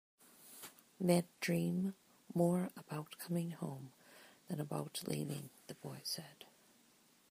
"Men 0.99 1.25
dream 1.41 1.93
more 2.33 2.71
about 2.75 3.19
coming 3.19 3.51
home 3.51 3.93
than 4.47 4.59
about 4.59 5.03
leaving," 5.05 5.51
the 5.67 5.75
boy 5.75 6.01
said. 6.03 6.45